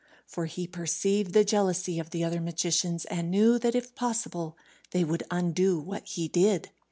For 0.25 0.47
he 0.47 0.65
perceived 0.65 1.31
the 1.33 1.43
jealousy 1.43 1.99
of 1.99 2.09
the 2.09 2.23
other 2.23 2.41
magicians, 2.41 3.05
and 3.05 3.29
knew 3.29 3.59
that, 3.59 3.75
if 3.75 3.93
possible, 3.93 4.57
they 4.89 5.03
would 5.03 5.21
undo 5.29 5.77
what 5.79 6.07
he 6.07 6.27
did. 6.27 6.71